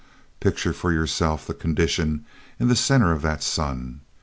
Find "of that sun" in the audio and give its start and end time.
3.11-4.01